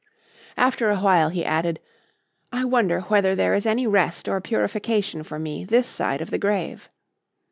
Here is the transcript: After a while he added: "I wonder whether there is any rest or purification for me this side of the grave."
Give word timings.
After 0.57 0.89
a 0.89 0.97
while 0.99 1.29
he 1.29 1.45
added: 1.45 1.79
"I 2.51 2.65
wonder 2.65 3.01
whether 3.01 3.35
there 3.35 3.53
is 3.53 3.67
any 3.67 3.85
rest 3.85 4.27
or 4.27 4.41
purification 4.41 5.21
for 5.21 5.37
me 5.37 5.63
this 5.63 5.85
side 5.85 6.21
of 6.21 6.31
the 6.31 6.39
grave." 6.39 6.89